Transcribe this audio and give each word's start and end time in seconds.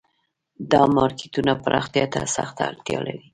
دا 0.71 0.81
مارکیټونه 0.95 1.53
پراختیا 1.63 2.05
ته 2.13 2.19
سخته 2.35 2.61
اړتیا 2.69 2.99
لري 3.07 3.23